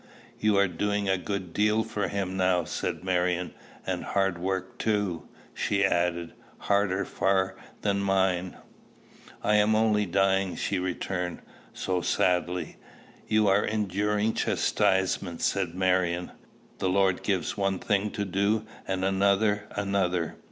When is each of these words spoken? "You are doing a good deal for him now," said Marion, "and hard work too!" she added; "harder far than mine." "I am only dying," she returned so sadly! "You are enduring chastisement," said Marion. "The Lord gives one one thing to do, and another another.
"You 0.39 0.57
are 0.57 0.67
doing 0.67 1.07
a 1.07 1.17
good 1.19 1.53
deal 1.53 1.83
for 1.83 2.07
him 2.07 2.35
now," 2.35 2.63
said 2.63 3.03
Marion, 3.03 3.53
"and 3.85 4.03
hard 4.03 4.39
work 4.39 4.79
too!" 4.79 5.27
she 5.53 5.85
added; 5.85 6.33
"harder 6.57 7.05
far 7.05 7.55
than 7.81 7.99
mine." 7.99 8.57
"I 9.43 9.57
am 9.57 9.75
only 9.75 10.07
dying," 10.07 10.55
she 10.55 10.79
returned 10.79 11.43
so 11.71 12.01
sadly! 12.01 12.77
"You 13.27 13.47
are 13.47 13.63
enduring 13.63 14.33
chastisement," 14.33 15.39
said 15.43 15.75
Marion. 15.75 16.31
"The 16.79 16.89
Lord 16.89 17.21
gives 17.21 17.55
one 17.55 17.73
one 17.73 17.79
thing 17.79 18.09
to 18.09 18.25
do, 18.25 18.65
and 18.87 19.05
another 19.05 19.67
another. 19.75 20.35